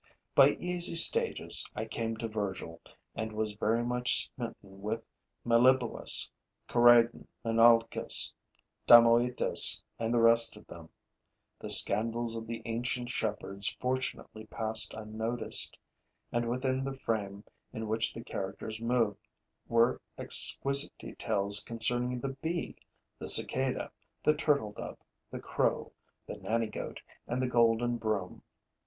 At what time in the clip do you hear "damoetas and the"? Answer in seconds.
8.87-10.17